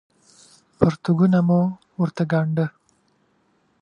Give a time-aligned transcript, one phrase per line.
[0.77, 1.59] پرتوګونه مه
[2.01, 2.65] ورته ګاڼډه